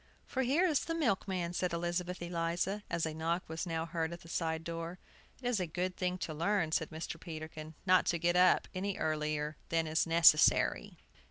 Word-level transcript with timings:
"For 0.25 0.41
here 0.41 0.65
is 0.65 0.79
the 0.85 0.95
milkman!" 0.95 1.53
said 1.53 1.73
Elizabeth 1.73 2.23
Eliza, 2.23 2.81
as 2.89 3.05
a 3.05 3.13
knock 3.13 3.47
was 3.47 3.67
now 3.67 3.85
heard 3.85 4.11
at 4.11 4.21
the 4.21 4.27
side 4.29 4.63
door. 4.63 4.97
"It 5.39 5.47
is 5.47 5.59
a 5.59 5.67
good 5.67 5.95
thing 5.95 6.17
to 6.25 6.33
learn," 6.33 6.71
said 6.71 6.89
Mr. 6.89 7.19
Peterkin, 7.19 7.75
"not 7.85 8.07
to 8.07 8.17
get 8.17 8.35
up 8.35 8.67
any 8.73 8.97
earlier 8.97 9.57
than 9.69 9.85
is 9.85 10.07
necessary." 10.07 10.97